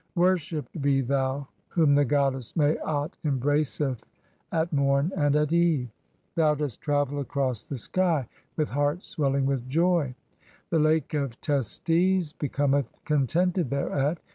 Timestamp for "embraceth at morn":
3.23-5.11